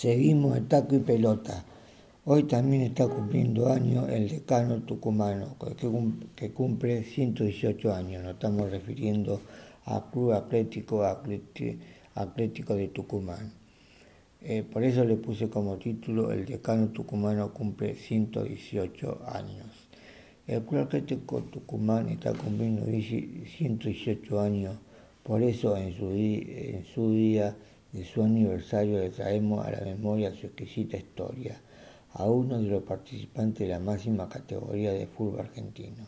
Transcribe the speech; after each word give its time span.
Seguimos 0.00 0.56
en 0.56 0.66
taco 0.66 0.96
y 0.96 1.00
pelota. 1.00 1.62
Hoy 2.24 2.44
también 2.44 2.80
está 2.84 3.06
cumpliendo 3.06 3.70
años 3.70 4.08
el 4.08 4.30
decano 4.30 4.80
tucumano, 4.80 5.56
que 6.34 6.52
cumple 6.52 7.04
118 7.04 7.92
años. 7.92 8.22
Nos 8.22 8.32
estamos 8.32 8.70
refiriendo 8.70 9.42
a 9.84 10.10
Club 10.10 10.32
Atlético 10.32 11.04
de 12.76 12.88
Tucumán. 12.88 13.52
Eh, 14.40 14.62
por 14.62 14.84
eso 14.84 15.04
le 15.04 15.16
puse 15.16 15.50
como 15.50 15.76
título 15.76 16.32
El 16.32 16.46
decano 16.46 16.88
tucumano 16.88 17.52
cumple 17.52 17.94
118 17.94 19.20
años. 19.26 19.66
El 20.46 20.62
Club 20.62 20.80
Atlético 20.80 21.42
Tucumán 21.42 22.08
está 22.08 22.32
cumpliendo 22.32 22.86
118 22.86 24.40
años, 24.40 24.76
por 25.22 25.42
eso 25.42 25.76
en 25.76 25.94
su 25.94 27.12
día 27.12 27.54
de 27.92 28.04
su 28.04 28.22
aniversario 28.22 28.98
le 28.98 29.10
traemos 29.10 29.66
a 29.66 29.70
la 29.70 29.80
memoria 29.80 30.34
su 30.34 30.46
exquisita 30.46 30.96
historia, 30.96 31.60
a 32.12 32.24
uno 32.24 32.60
de 32.60 32.68
los 32.68 32.82
participantes 32.82 33.66
de 33.66 33.74
la 33.74 33.80
máxima 33.80 34.28
categoría 34.28 34.92
de 34.92 35.06
fútbol 35.06 35.40
argentino. 35.40 36.06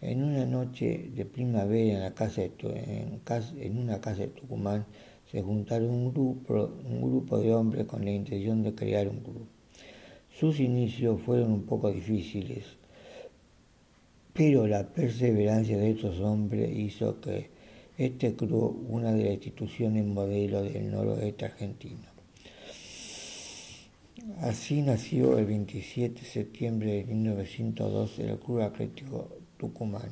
En 0.00 0.22
una 0.22 0.44
noche 0.44 1.10
de 1.14 1.24
primavera 1.24 1.94
en, 1.94 3.78
una 3.78 4.00
casa 4.00 4.22
de 4.22 4.28
Tucumán 4.28 4.84
se 5.30 5.42
juntaron 5.42 5.90
un 5.90 6.12
grupo, 6.12 6.70
un 6.84 7.00
grupo 7.00 7.38
de 7.38 7.54
hombres 7.54 7.86
con 7.86 8.04
la 8.04 8.10
intención 8.10 8.62
de 8.62 8.74
crear 8.74 9.08
un 9.08 9.20
club. 9.20 9.46
Sus 10.30 10.60
inicios 10.60 11.20
fueron 11.22 11.52
un 11.52 11.62
poco 11.62 11.90
difíciles, 11.90 12.64
pero 14.32 14.66
la 14.66 14.88
perseverancia 14.88 15.78
de 15.78 15.92
estos 15.92 16.20
hombres 16.20 16.76
hizo 16.76 17.20
que 17.20 17.53
este 17.96 18.34
club 18.34 18.86
una 18.88 19.12
de 19.12 19.22
las 19.24 19.32
instituciones 19.34 20.04
modelo 20.04 20.62
del 20.62 20.90
noroeste 20.90 21.44
argentino. 21.44 22.14
Así 24.40 24.82
nació 24.82 25.38
el 25.38 25.46
27 25.46 26.20
de 26.20 26.26
septiembre 26.26 26.92
de 26.92 27.04
1912 27.04 28.30
el 28.30 28.38
Club 28.38 28.62
Atlético 28.62 29.28
Tucumán, 29.58 30.10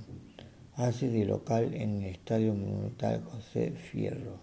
hace 0.76 1.08
de 1.08 1.24
local 1.24 1.74
en 1.74 2.02
el 2.02 2.10
Estadio 2.12 2.54
Monumental 2.54 3.24
José 3.24 3.72
Fierro. 3.72 4.38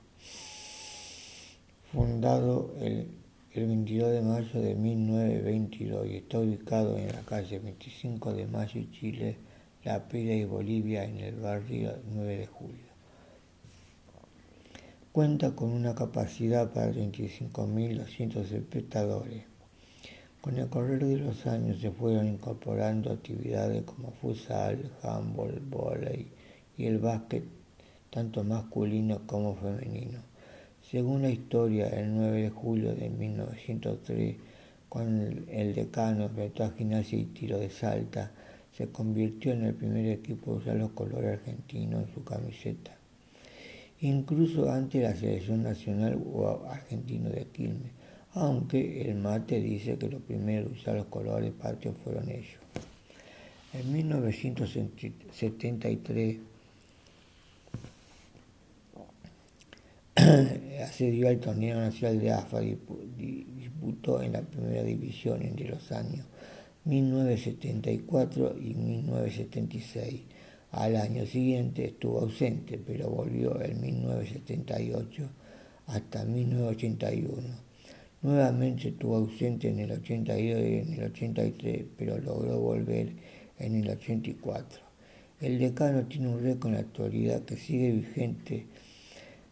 Fundado 1.93 2.73
el, 2.79 3.07
el 3.53 3.67
22 3.67 4.11
de 4.11 4.21
mayo 4.21 4.61
de 4.61 4.75
1922 4.75 6.07
y 6.07 6.15
está 6.17 6.39
ubicado 6.39 6.97
en 6.97 7.07
la 7.07 7.21
calle 7.21 7.59
25 7.59 8.33
de 8.33 8.47
Mayo 8.47 8.81
Chile, 8.91 9.37
La 9.85 10.07
Pira 10.07 10.33
y 10.33 10.43
Bolivia 10.43 11.05
en 11.05 11.17
el 11.17 11.35
barrio 11.35 11.95
9 12.13 12.37
de 12.37 12.47
Julio. 12.47 12.89
Cuenta 15.11 15.55
con 15.55 15.71
una 15.71 15.95
capacidad 15.95 16.71
para 16.71 16.91
35.200 16.91 18.51
espectadores. 18.51 19.43
Con 20.39 20.59
el 20.59 20.69
correr 20.69 21.03
de 21.03 21.17
los 21.17 21.47
años 21.47 21.81
se 21.81 21.89
fueron 21.89 22.27
incorporando 22.27 23.11
actividades 23.11 23.81
como 23.85 24.11
futsal, 24.11 24.91
handball, 25.01 25.59
volei 25.67 26.27
y 26.77 26.85
el 26.85 26.99
básquet, 26.99 27.43
tanto 28.11 28.43
masculino 28.43 29.25
como 29.25 29.55
femenino. 29.55 30.19
Según 30.83 31.23
la 31.23 31.31
historia, 31.31 31.87
el 31.87 32.13
9 32.15 32.43
de 32.43 32.49
julio 32.51 32.93
de 32.93 33.09
1903, 33.09 34.35
cuando 34.89 35.25
el 35.51 35.73
decano 35.73 36.25
a 36.25 36.69
gimnasia 36.77 37.17
y 37.17 37.25
tiro 37.25 37.57
de 37.57 37.71
salta, 37.71 38.31
se 38.71 38.89
convirtió 38.89 39.53
en 39.53 39.63
el 39.63 39.73
primer 39.73 40.05
equipo 40.05 40.51
a 40.51 40.55
usar 40.57 40.75
los 40.75 40.91
colores 40.91 41.39
argentinos 41.39 42.07
en 42.07 42.13
su 42.13 42.23
camiseta 42.23 42.98
incluso 44.01 44.71
ante 44.71 45.01
la 45.01 45.15
selección 45.15 45.63
nacional 45.63 46.21
o 46.33 46.65
argentino 46.69 47.29
de 47.29 47.45
Quilmes, 47.45 47.91
aunque 48.33 49.01
el 49.01 49.15
mate 49.15 49.59
dice 49.59 49.97
que 49.97 50.07
los 50.09 50.21
primeros 50.21 50.71
a 50.71 50.73
usar 50.73 50.95
los 50.95 51.07
colores 51.07 51.51
patrios 51.51 51.95
fueron 52.03 52.29
ellos. 52.29 52.59
En 53.73 53.91
1973 53.91 56.37
accedió 60.83 61.29
al 61.29 61.39
torneo 61.39 61.79
nacional 61.79 62.19
de 62.19 62.31
AFA, 62.31 62.59
disputó 62.61 64.21
en 64.21 64.33
la 64.33 64.41
primera 64.41 64.83
división 64.83 65.41
entre 65.41 65.69
los 65.69 65.91
años 65.91 66.27
1974 66.85 68.55
y 68.59 68.73
1976 68.73 70.21
al 70.71 70.95
año 70.97 71.25
siguiente 71.25 71.85
estuvo 71.85 72.19
ausente, 72.19 72.79
pero 72.85 73.09
volvió 73.09 73.59
en 73.61 73.81
1978 73.81 75.23
hasta 75.87 76.23
1981. 76.23 77.41
Nuevamente 78.21 78.89
estuvo 78.89 79.15
ausente 79.15 79.69
en 79.69 79.79
el 79.79 79.91
82 79.91 80.61
y 80.61 80.75
en 80.75 80.93
el 80.93 81.03
83, 81.11 81.85
pero 81.97 82.19
logró 82.19 82.59
volver 82.59 83.13
en 83.57 83.75
el 83.75 83.89
84. 83.89 84.81
El 85.41 85.57
decano 85.57 86.03
tiene 86.03 86.27
un 86.27 86.43
récord 86.43 86.67
en 86.67 86.73
la 86.73 86.81
actualidad 86.81 87.41
que 87.43 87.55
sigue 87.55 87.91
vigente. 87.91 88.67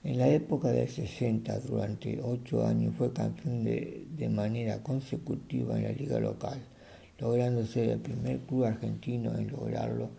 En 0.04 0.20
la 0.20 0.28
época 0.28 0.68
del 0.68 0.88
60, 0.88 1.60
durante 1.62 2.22
ocho 2.22 2.68
años, 2.68 2.94
fue 2.96 3.12
campeón 3.12 3.64
de, 3.64 4.06
de 4.16 4.30
manera 4.30 4.84
consecutiva 4.84 5.78
en 5.78 5.86
la 5.86 5.92
liga 5.92 6.20
local, 6.20 6.60
logrando 7.18 7.66
ser 7.66 7.90
el 7.90 8.00
primer 8.00 8.40
club 8.42 8.66
argentino 8.66 9.36
en 9.36 9.50
lograrlo 9.50 10.10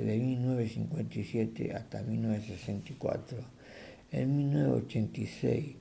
desde 0.00 0.18
1957 0.18 1.74
hasta 1.74 2.02
1964. 2.02 3.38
En 4.10 4.36
1986, 4.36 5.76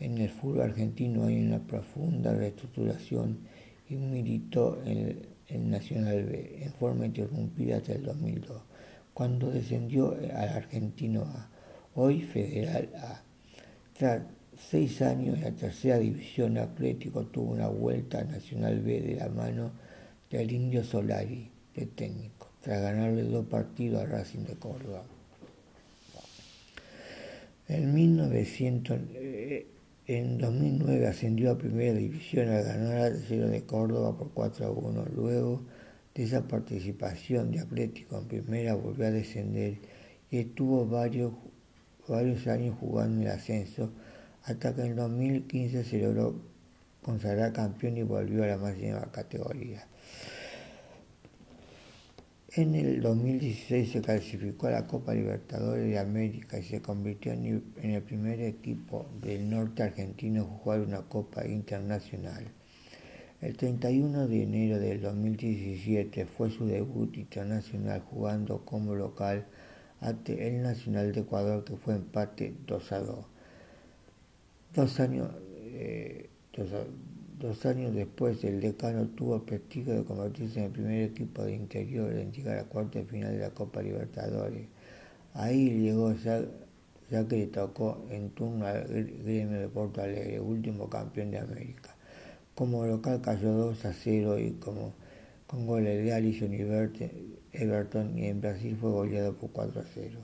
en 0.00 0.18
el 0.18 0.28
fútbol 0.28 0.62
argentino 0.62 1.26
hay 1.26 1.46
una 1.46 1.58
profunda 1.58 2.34
reestructuración 2.34 3.38
y 3.88 3.94
militó 3.94 4.82
en 4.84 5.22
el 5.48 5.70
Nacional 5.70 6.24
B 6.24 6.58
en 6.62 6.72
forma 6.72 7.06
interrumpida 7.06 7.76
hasta 7.76 7.92
el 7.92 8.04
2002, 8.04 8.62
cuando 9.14 9.50
descendió 9.50 10.12
al 10.12 10.48
Argentino 10.48 11.22
A, 11.22 11.48
hoy 11.94 12.22
Federal 12.22 12.90
A. 12.96 13.22
Tras 13.96 14.22
seis 14.58 15.00
años 15.02 15.38
en 15.38 15.44
la 15.44 15.52
tercera 15.52 15.98
división, 15.98 16.58
Atlético 16.58 17.26
tuvo 17.26 17.52
una 17.52 17.68
vuelta 17.68 18.20
a 18.20 18.24
Nacional 18.24 18.80
B 18.80 19.00
de 19.00 19.16
la 19.16 19.28
mano 19.28 19.70
del 20.30 20.50
Indio 20.52 20.84
Solari 20.84 21.50
de 21.74 21.86
técnico 21.86 22.45
tras 22.66 22.82
ganarle 22.82 23.22
dos 23.22 23.46
partidos 23.46 24.02
a 24.02 24.06
Racing 24.06 24.40
de 24.40 24.56
Córdoba. 24.56 25.04
En, 27.68 27.94
1900, 27.94 28.98
eh, 29.14 29.68
en 30.08 30.38
2009 30.38 31.06
ascendió 31.06 31.52
a 31.52 31.58
Primera 31.58 31.94
División 31.94 32.48
al 32.48 32.64
ganar 32.64 33.02
al 33.02 33.12
Tercero 33.12 33.46
de 33.46 33.62
Córdoba 33.62 34.18
por 34.18 34.32
4 34.32 34.66
a 34.66 34.70
1. 34.72 35.04
Luego 35.14 35.62
de 36.12 36.24
esa 36.24 36.48
participación 36.48 37.52
de 37.52 37.60
Atlético 37.60 38.18
en 38.18 38.24
Primera 38.26 38.74
volvió 38.74 39.06
a 39.06 39.10
descender 39.12 39.78
y 40.32 40.38
estuvo 40.38 40.84
varios, 40.86 41.34
varios 42.08 42.48
años 42.48 42.74
jugando 42.80 43.20
en 43.20 43.28
el 43.28 43.32
ascenso 43.32 43.92
hasta 44.42 44.74
que 44.74 44.82
en 44.82 44.96
2015 44.96 45.84
se 45.84 45.98
logró 46.02 46.34
consagrar 47.00 47.52
campeón 47.52 47.96
y 47.96 48.02
volvió 48.02 48.42
a 48.42 48.48
la 48.48 48.58
máxima 48.58 49.08
categoría. 49.12 49.86
En 52.56 52.74
el 52.74 53.02
2016 53.02 53.92
se 53.92 54.00
clasificó 54.00 54.68
a 54.68 54.70
la 54.70 54.86
Copa 54.86 55.12
Libertadores 55.12 55.90
de 55.90 55.98
América 55.98 56.58
y 56.58 56.62
se 56.62 56.80
convirtió 56.80 57.32
en 57.32 57.62
el 57.82 58.02
primer 58.02 58.40
equipo 58.40 59.04
del 59.20 59.50
norte 59.50 59.82
argentino 59.82 60.40
a 60.40 60.44
jugar 60.46 60.80
una 60.80 61.02
Copa 61.02 61.46
Internacional. 61.46 62.46
El 63.42 63.58
31 63.58 64.26
de 64.26 64.42
enero 64.42 64.78
del 64.78 65.02
2017 65.02 66.24
fue 66.24 66.50
su 66.50 66.64
debut 66.64 67.14
internacional 67.18 68.00
jugando 68.00 68.64
como 68.64 68.94
local 68.94 69.44
ante 70.00 70.48
el 70.48 70.62
Nacional 70.62 71.12
de 71.12 71.20
Ecuador 71.20 71.62
que 71.62 71.76
fue 71.76 71.96
empate 71.96 72.54
2 72.66 72.92
a 72.92 73.00
2. 73.00 73.26
Dos 74.74 75.00
años, 75.00 75.28
eh, 75.74 76.30
años 77.66 77.94
después, 77.94 78.42
el 78.44 78.60
decano 78.60 79.06
tuvo 79.08 79.42
prestigio 79.42 79.94
de 79.94 80.04
convertirse 80.04 80.58
en 80.58 80.64
el 80.66 80.70
primer 80.70 81.02
equipo 81.02 81.42
de 81.42 81.54
interior 81.54 82.12
en 82.14 82.32
llegar 82.32 82.58
a 82.58 82.64
cuarta 82.64 83.02
final 83.02 83.32
de 83.32 83.40
la 83.40 83.50
Copa 83.50 83.82
Libertadores. 83.82 84.66
Ahí 85.34 85.68
llegó 85.70 86.14
ya, 86.14 86.40
que 87.10 87.36
le 87.36 87.46
tocó 87.48 88.06
en 88.10 88.30
turno 88.30 88.66
al 88.66 88.86
gremio 88.86 89.60
de 89.60 89.68
Porto 89.68 90.00
Alegre, 90.00 90.40
último 90.40 90.88
campeón 90.88 91.30
de 91.30 91.38
América. 91.38 91.94
Como 92.54 92.86
local 92.86 93.20
cayó 93.20 93.52
2 93.52 93.84
a 93.84 93.92
0 93.92 94.38
y 94.38 94.52
como 94.52 94.94
con 95.46 95.66
goles 95.66 96.02
de 96.02 96.14
Alison 96.14 96.54
y 96.54 96.62
Everton 97.52 98.18
y 98.18 98.26
en 98.26 98.40
Brasil 98.40 98.76
fue 98.80 98.90
goleado 98.90 99.34
por 99.34 99.50
4 99.50 99.80
a 99.82 99.84
0. 99.94 100.18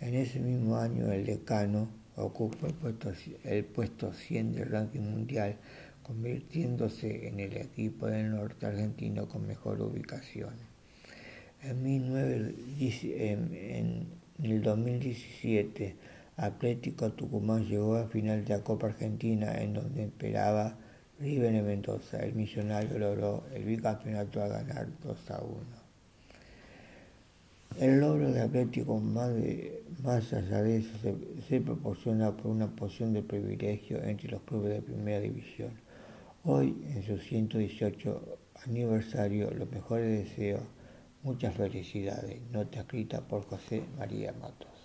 En 0.00 0.14
ese 0.14 0.38
mismo 0.38 0.76
año 0.76 1.10
el 1.10 1.26
decano 1.26 1.88
ocupó 2.16 2.66
el 2.66 2.74
puesto, 2.74 3.12
el 3.44 3.64
puesto 3.64 4.12
100 4.12 4.52
del 4.54 4.70
ranking 4.70 5.00
mundial 5.00 5.56
convirtiéndose 6.02 7.28
en 7.28 7.40
el 7.40 7.56
equipo 7.56 8.06
del 8.06 8.30
norte 8.30 8.66
argentino 8.66 9.28
con 9.28 9.46
mejor 9.46 9.80
ubicación. 9.80 10.54
En, 11.62 11.86
el 14.42 14.62
2017 14.62 15.96
Atlético 16.36 17.12
Tucumán 17.12 17.66
llegó 17.66 17.96
a 17.96 18.08
final 18.08 18.44
de 18.44 18.56
la 18.56 18.64
Copa 18.64 18.88
Argentina 18.88 19.60
en 19.60 19.74
donde 19.74 20.04
esperaba 20.04 20.76
River 21.20 21.54
en 21.54 21.66
Mendoza. 21.66 22.18
El 22.18 22.34
millonario 22.34 22.98
logró 22.98 23.44
el 23.54 23.64
bicampeonato 23.64 24.42
a 24.42 24.48
ganar 24.48 24.88
2 25.04 25.30
a 25.30 25.40
1. 25.40 25.82
El 27.78 28.00
logro 28.00 28.32
de 28.32 28.40
Atlético 28.40 28.98
más, 28.98 29.30
más 30.02 30.32
allá 30.32 30.62
de 30.62 30.78
eso 30.78 30.90
se, 31.00 31.14
se, 31.48 31.60
proporciona 31.60 32.36
por 32.36 32.48
una 32.48 32.66
posición 32.66 33.12
de 33.14 33.22
privilegio 33.22 34.02
entre 34.02 34.30
los 34.30 34.42
clubes 34.42 34.74
de 34.74 34.82
primera 34.82 35.20
división. 35.20 35.70
Hoy, 36.44 36.74
en 36.88 37.04
su 37.04 37.18
118 37.18 38.38
aniversario, 38.66 39.48
los 39.52 39.70
mejores 39.70 40.24
deseos, 40.24 40.62
muchas 41.22 41.54
felicidades. 41.54 42.42
Nota 42.50 42.80
escrita 42.80 43.20
por 43.20 43.44
José 43.44 43.84
María 43.96 44.32
Matos. 44.32 44.81